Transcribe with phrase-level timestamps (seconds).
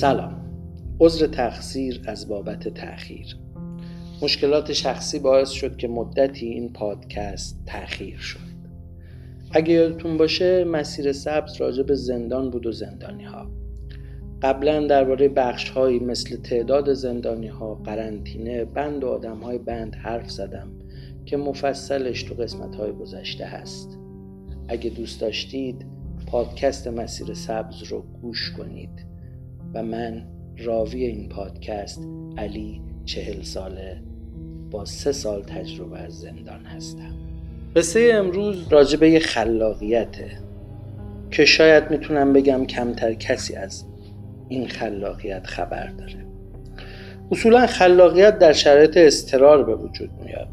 [0.00, 0.34] سلام.
[1.00, 3.36] عذر تقصیر از بابت تأخیر.
[4.22, 8.38] مشکلات شخصی باعث شد که مدتی این پادکست تأخیر شد.
[9.50, 13.50] اگه یادتون باشه مسیر سبز راجع به زندان بود و زندانی ها
[14.42, 20.30] قبلا درباره بخش هایی مثل تعداد زندانی ها قرنطینه بند و آدم های بند حرف
[20.30, 20.68] زدم
[21.26, 23.98] که مفصلش تو قسمت های گذشته هست.
[24.68, 25.86] اگه دوست داشتید
[26.26, 29.09] پادکست مسیر سبز رو گوش کنید.
[29.74, 30.22] و من
[30.58, 34.02] راوی این پادکست علی چهل ساله
[34.70, 37.14] با سه سال تجربه از زندان هستم.
[37.76, 40.30] قصه امروز راجبه یه خلاقیته
[41.30, 43.84] که شاید می‌تونم بگم کمتر کسی از
[44.48, 46.26] این خلاقیت خبر داره.
[47.30, 50.48] اصولا خلاقیت در شرایط استرار به وجود میاد.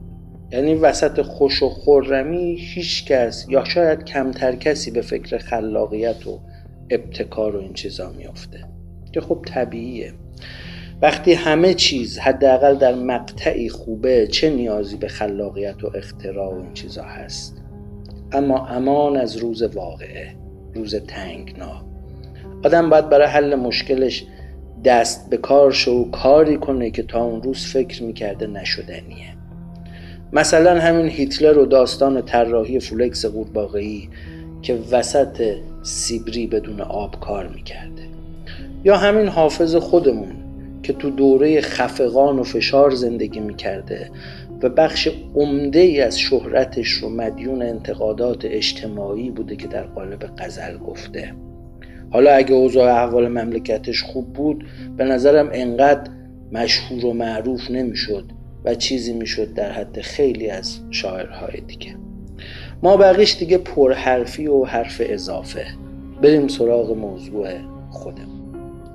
[0.52, 6.40] یعنی وسط خوش و خورمی هیچ کس یا شاید کمتر کسی به فکر خلاقیت و
[6.90, 8.77] ابتکار و این چیزا میافته
[9.12, 10.14] که خب طبیعیه.
[11.02, 16.74] وقتی همه چیز حداقل در مقطعی خوبه چه نیازی به خلاقیت و اختراع و این
[16.74, 17.62] چیزا هست؟
[18.32, 20.36] اما امان از روز واقعه
[20.74, 21.86] روز تنگنا
[22.64, 24.26] آدم باید برای حل مشکلش
[24.84, 29.38] دست به کار شو و کاری کنه که تا اون روز فکر می‌کرده نشدنیه.
[30.34, 34.10] مثلا همین هیتلر و داستان طراحی فلکس قورباغه‌ای
[34.62, 38.07] که وسط سیبری بدون آب کار می‌کرده.
[38.88, 40.36] یا همین حافظ خودمون
[40.84, 44.12] که تو دوره خفقان و فشار زندگی می‌کرده
[44.64, 50.78] و بخش عمده ای از شهرتش رو مدیون انتقادات اجتماعی بوده که در قالب غزل
[50.78, 51.34] گفته.
[52.10, 54.66] حالا اگه اوضاع احوال مملکتش خوب بود
[54.98, 56.12] به نظرم انقدر
[56.52, 58.26] مشهور و معروف نمی‌شد
[58.66, 61.96] و چیزی می‌شد در حد خیلی از شاعرهای دیگه.
[62.84, 65.66] ما بقیش دیگه پرحرفی و حرف اضافه.
[66.22, 67.48] بریم سراغ موضوع
[67.90, 68.37] خودم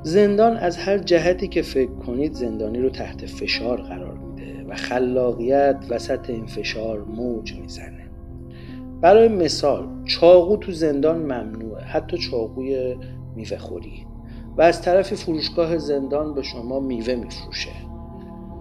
[0.02, 5.76] زندان از هر جهتی که فکر کنید زندانی رو تحت فشار قرار میده و خلاقیت
[5.90, 8.10] وسط این فشار موج می‌زنه.
[9.00, 12.96] برای مثال چاقو تو زندان ممنوعه حتی چاقوی
[13.36, 14.06] میوه خوری.
[14.56, 17.70] و از طرف فروشگاه زندان به شما میوه میفروشه.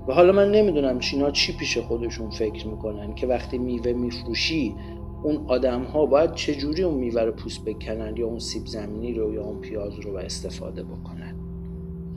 [0.08, 4.76] و حالا من نمی‌دونم چینا چی پیش خودشون فکر می‌کنن که وقتی میوه میفروشی
[5.24, 9.44] اون آدم ها باید چجوری اون میوه پوست بکنن یا اون سیب زمینی رو یا
[9.44, 11.36] اون پیاز رو و استفاده بکنن؟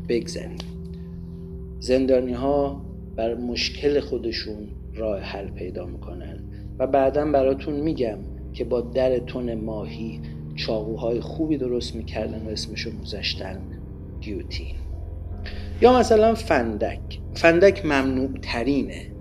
[0.09, 0.59] بگذاریم.
[1.81, 2.82] زندانی ها
[3.16, 6.44] بر مشکل خودشون راه حل پیدا می‌کنن
[6.78, 8.19] و بعدا براتون میگم
[8.53, 10.20] که با در تون ماهی
[10.54, 13.60] چاقوهای خوبی درست می‌کردن و اسمشو میذاشتن
[14.20, 14.75] گیوتین.
[15.81, 17.20] یا مثلا فندک.
[17.34, 19.13] فندک ممنوع ترینه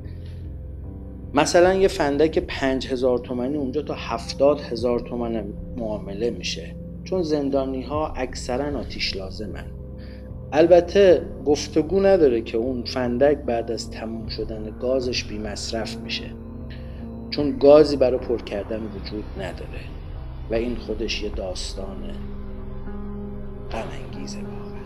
[1.35, 5.43] مثلا یه فندک پنج هزار تومنی اونجا تا هفتاد هزار تومن
[5.77, 6.75] معامله میشه.
[7.03, 9.65] چون زندانی ها اکثرا آتیش لازمن.
[10.51, 16.25] البته گفتگو نداره که اون فندک بعد از تموم شدن گازش بی مصرف میشه.
[17.29, 19.83] چون گازی برای پر کردن وجود نداره.
[20.51, 21.97] و این خودش یه داستان
[23.71, 24.83] غم انگیزه واقعا.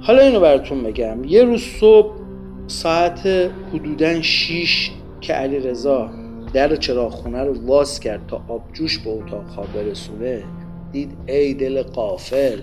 [0.00, 1.24] حالا اینو براتون بگم.
[1.24, 2.23] یه روز صبح
[2.66, 3.26] ساعت
[3.74, 6.10] حدودا 6 که علی رضا
[6.52, 10.44] در چراغ خونه رو واز کرد تا آبجوش به اتاق خواب برسونه
[10.92, 12.60] دید ای دل قافل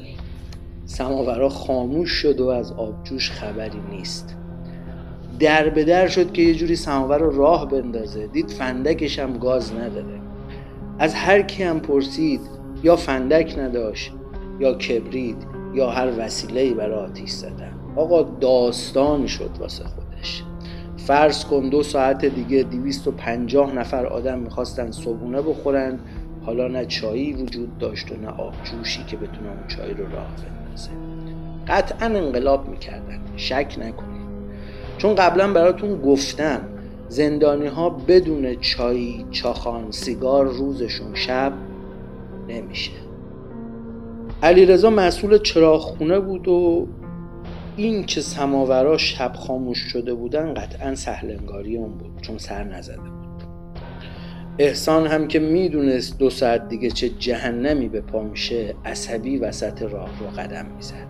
[0.85, 4.35] سماورا خاموش شد و از آبجوش خبری نیست.
[5.39, 9.73] در به در شد که یه جوری سماور رو راه بندازه دید فندکش هم گاز
[9.73, 10.21] نداره.
[10.99, 12.41] از هر کی هم پرسید
[12.83, 14.11] یا فندک نداشت
[14.59, 17.80] یا کبرید یا هر وسیله‌ای برای آتیش زدن.
[17.95, 20.43] آقا داستان شد واسه خودش.
[20.97, 22.65] فرض کن دو ساعت دیگه
[23.17, 25.99] پنجاه نفر آدم می‌خواستن صبونه بخورن.
[26.45, 30.27] حالا نه چایی وجود داشت و نه آب جوشی که بتونه اون چای رو راه
[30.35, 30.89] بندازه.
[31.67, 33.19] قطعا انقلاب می‌کردن.
[33.35, 34.21] شک نکنید.
[34.97, 36.61] چون قبلا براتون گفتم
[37.07, 41.53] زندانی ها بدون چای چاخان سیگار روزشون شب
[42.47, 42.91] نمیشه.
[44.43, 46.87] علیرضا مسئول چراغ خونه بود و
[47.77, 53.43] این که سماورا شب خاموش شده بودن قطعا سهلنگاری اون بود چون سر نزده بود.
[54.59, 60.09] احسان هم که می‌دونست دو ساعت دیگه چه جهنمی به پا میشه عصبی وسط راه
[60.19, 61.07] رو قدم می‌زد.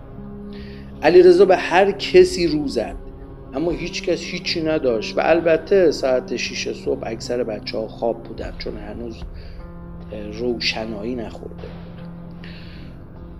[1.02, 2.96] علیرضا به هر کسی رو زد
[3.54, 8.52] اما هیچ کس هیچی نداشت و البته ساعت 6 صبح اکثر بچه ها خواب بودن
[8.58, 9.16] چون هنوز
[10.32, 11.68] روشنایی نخورده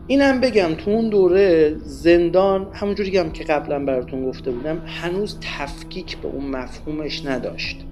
[0.07, 6.17] اینم بگم تو اون دوره زندان همونجوری هم که قبلا براتون گفته بودم هنوز تفکیک
[6.17, 7.85] به اون مفهومش نداشت.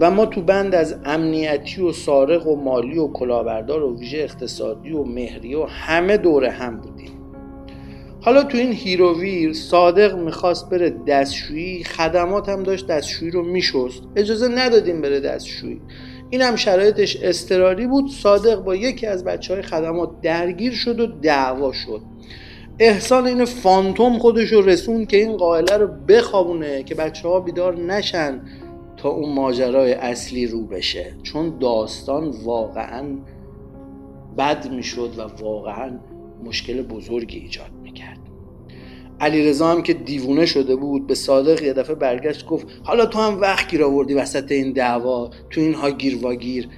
[0.00, 4.92] و ما تو بند از امنیتی و سارق و مالی و کلاهبردار و ویژه اقتصادی
[4.92, 7.10] و مهری و همه دوره هم بودیم.
[8.20, 14.02] حالا تو این هیروویر صادق می‌خواست بره دستشویی خدمات هم داشت دستشویی رو میشست.
[14.16, 15.80] اجازه ندادیم بره دستشویی.
[16.34, 18.10] این هم شرایطش استراری بود.
[18.10, 22.00] صادق با یکی از بچه های خدمات درگیر شد و دعوا شد.
[22.78, 27.76] احسان این فانتوم خودش رو رسون که این قائله رو بخوابونه که بچه ها بیدار
[27.76, 28.40] نشن
[28.96, 31.14] تا اون ماجرای اصلی رو بشه.
[31.22, 33.04] چون داستان واقعا
[34.38, 35.98] بد می‌شد و واقعا
[36.44, 37.70] مشکل بزرگی ایجاد
[39.20, 43.40] علیرضا هم که دیوونه شده بود به صادق یه دفعه برگشت گفت حالا تو هم
[43.40, 46.68] وقت گیر آوردی وسط این دعوا تو این ها گیر واگیر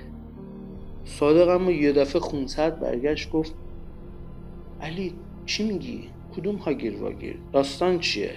[1.04, 3.54] صادق هم یه دفعه خونسرد برگشت گفت
[4.80, 5.14] علی
[5.46, 8.30] چی میگی؟ کدوم ها گیر واگیر داستان چیه؟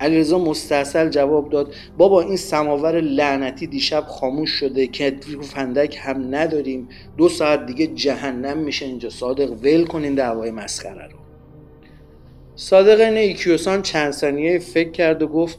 [0.00, 6.88] علیرضا مستاصل جواب داد بابا این سماور لعنتی دیشب خاموش شده که فندک هم نداریم.
[7.16, 9.10] دو ساعت دیگه جهنم میشه اینجا.
[9.10, 11.27] صادق ول کنین دعوای مسخره رو.
[12.60, 15.58] صادق نیکیوسان چند ثانیه فکر کرد و گفت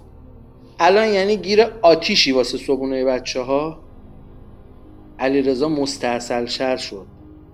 [0.79, 3.79] الان یعنی گیر آتیشی واسه صبونه بچه ها
[5.19, 7.05] علیرضا مستاصل شر شد.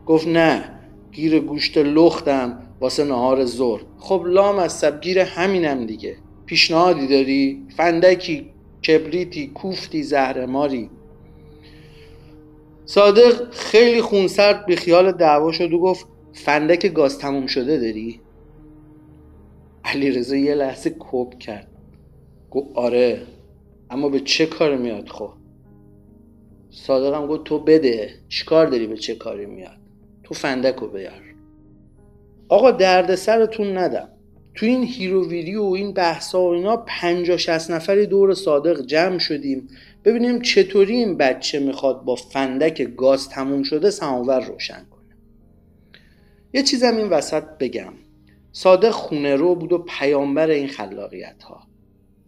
[0.06, 0.63] گفت نه
[1.12, 6.18] گیر گوشت لختم واسه نهار زور خب لام از سب گیر همینم دیگه.
[6.45, 8.50] پیشنهادی داری؟ فندکی
[8.88, 10.89] کبریتی کوفتی زهرماری.
[12.86, 18.25] صادق خیلی خونسرد به خیال دعوا شد و گفت فندک گاز تموم شده داری؟
[19.86, 21.68] علی رضا یه لحظه کپ کرد.
[22.52, 23.22] گفت آره
[23.90, 25.32] اما به چه کار میاد خب؟
[26.70, 29.78] صادقم گفت تو بده چیکار داری به چه کاری میاد؟
[30.24, 31.22] تو فندک رو بیار.
[32.50, 34.10] آقا درد سرتون ندم.
[34.56, 39.68] تو این هیروویری و این بحثا و اینا پنجا شست نفری دور صادق جمع شدیم.
[40.06, 45.16] ببینیم چطوری این بچه می‌خواد با فندک گاز تموم شده سماور روشن کنه.
[46.54, 47.94] یه چیزم این وسط بگم.
[48.56, 51.68] صادق خونه رو بود و پیامبر این خلاقیت ها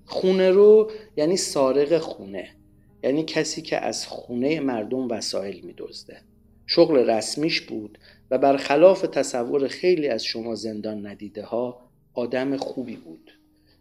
[0.06, 2.56] خونه رو یعنی سارق خونه
[3.04, 6.22] یعنی کسی که از خونه مردم وسایل میدزده.
[6.66, 8.00] شغل رسمیش بود
[8.32, 13.32] و برخلاف تصور خیلی از شما زندان ندیده ها آدم خوبی بود.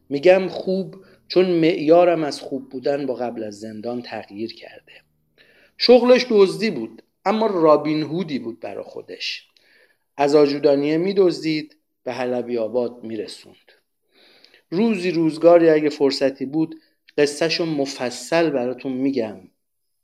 [0.09, 0.97] میگم خوب
[1.29, 4.93] چون معیارم از خوب بودن با قبل از زندان تغییر کرده.
[5.79, 9.49] شغلش دزدی بود اما رابین هودی بود برا خودش.
[10.17, 11.77] از آجودانیه میدزدید
[12.07, 13.73] به حلبی آباد میرسوند.
[14.71, 16.81] روزی روزگاری اگه فرصتی بود
[17.19, 19.41] قصهشو مفصل براتون میگم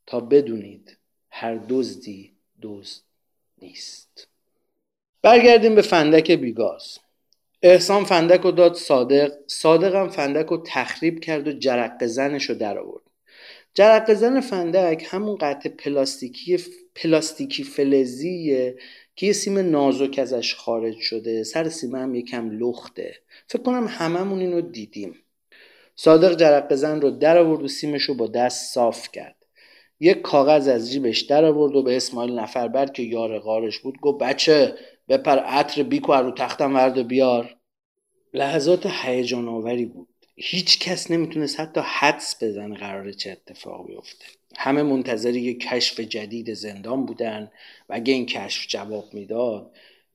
[0.07, 0.99] تا بدونید
[1.31, 2.33] هر دزدی
[2.63, 3.03] دزد
[3.59, 4.29] نیست.
[5.23, 6.99] برگردیم به فندک بیگاز.
[7.63, 12.55] احسان فندک رو داد صادق صادق هم فندک رو تخریب کرد و جرق زنش رو
[12.55, 13.03] در آورد
[13.75, 16.59] جرق زن فندک همون قطع پلاستیکی
[16.95, 18.77] پلاستیکی فلزیه
[19.17, 23.15] که یه سیم نازک ازش خارج شده سر سیم هم یکم لخته.
[23.47, 25.15] فکر کنم هممون اینو دیدیم.
[25.97, 29.37] صادق جرق زن رو در آورد و سیمش رو با دست صاف کرد.
[30.01, 34.01] یک کاغذ از جیبش در آورد و به اسماعیل نفربر که یار غارش بود.
[34.01, 34.75] گفت بچه
[35.09, 37.57] بپر عطر بیکو رو تختم ورد بیار.
[38.35, 40.09] لحظات هیجان آوری بود.
[40.37, 44.25] هیچ کس نمی‌تونست حتی حدس بزنه قرار چه اتفاق بیفته.
[44.57, 47.51] همه منتظر یک کشف جدید زندان بودن
[47.89, 49.71] و اگه این کشف جواب می‌داد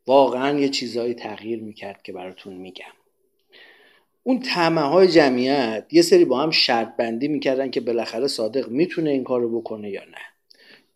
[0.07, 2.85] واقعا یه چیزهایی تغییر می‌کرد که براتون میگم.
[4.23, 9.09] اون تعمه های جمعیت یه سری با هم شرط بندی می‌کردن که بالاخره صادق می‌تونه
[9.09, 10.21] این کارو بکنه یا نه.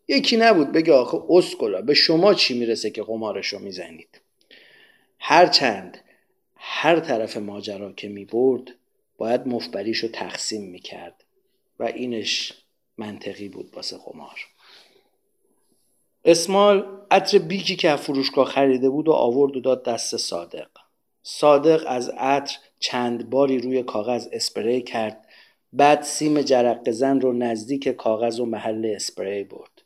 [0.08, 4.20] یکی نبود بگه آخه اسکلا به شما چی می‌رسه که قمارشو می‌زنید؟
[5.18, 5.98] هرچند
[6.56, 8.74] هر طرف ماجرا که می‌برد
[9.22, 11.24] باید مفبریشو تقسیم می‌کرد
[11.78, 12.52] و اینش
[12.98, 14.40] منطقی بود واسه قمار.
[16.24, 20.68] اسمال عطر بیکی که از فروشگاه خریده بود و آورد و داد دست صادق.
[21.22, 25.28] صادق از عطر چند باری روی کاغذ اسپری کرد
[25.72, 29.82] بعد سیم جرق زن رو نزدیک کاغذ و محل اسپری برد.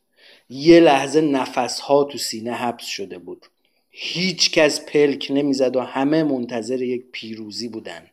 [0.49, 3.47] یه لحظه نفس ها تو سینه حبس شده بود.
[3.90, 8.11] هیچ کس پلک نمی‌زد و همه منتظر یک پیروزی بودن.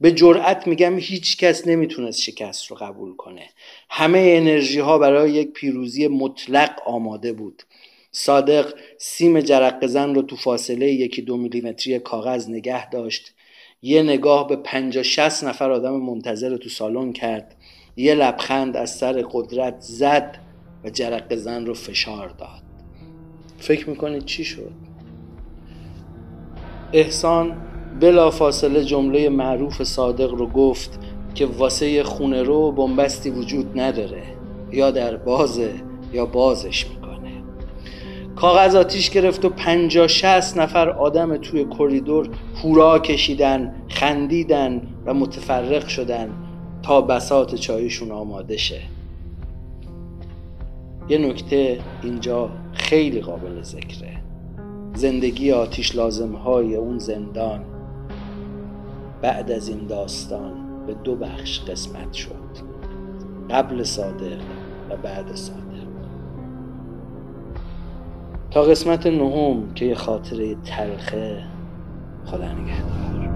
[0.00, 3.48] به جرأت میگم هیچ کس نمی‌تونست شکست رو قبول کنه.
[3.90, 7.62] همه انرژی ها برای یک پیروزی مطلق آماده بود.
[8.12, 13.34] صادق سیم جرق زن رو تو فاصله یکی دو میلیمتری کاغذ نگه داشت.
[13.82, 17.56] یه نگاه به پنجا شست نفر آدم منتظر تو سالن کرد.
[17.96, 20.38] یه لبخند از سر قدرت زد
[20.84, 22.62] و جرق زن رو فشار داد.
[23.58, 24.72] فکر می‌کنید چی شد؟
[26.92, 27.69] احسان
[28.00, 30.98] بلا فاصله جمله معروف صادق رو گفت
[31.34, 34.22] که واسه خونه رو بنبستی وجود نداره
[34.72, 35.70] یا در بازه
[36.12, 37.32] یا بازش می‌کنه.
[38.36, 42.28] کاغذ آتیش گرفت و پنجا شست نفر آدم توی کریدور
[42.62, 46.30] هورا کشیدن خندیدن و متفرق شدن
[46.82, 48.80] تا بسات چایشون آماده شه.
[51.08, 54.16] یه نکته اینجا خیلی قابل ذکره.
[54.94, 57.64] زندگی آتیش لازم های اون زندان.
[59.22, 60.52] بعد از این داستان
[60.86, 62.30] به دو بخش قسمت شد.
[63.50, 64.40] قبل صادق
[64.90, 65.60] و بعد صادق.
[68.50, 71.42] تا قسمت نهم که یه خاطره تلخه
[72.24, 73.29] خدا نگهدار.